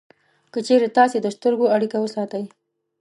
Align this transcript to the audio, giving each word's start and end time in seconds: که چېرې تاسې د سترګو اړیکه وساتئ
که 0.53 0.59
چېرې 0.67 0.87
تاسې 0.97 1.17
د 1.21 1.27
سترګو 1.35 1.65
اړیکه 1.75 1.97
وساتئ 1.99 2.45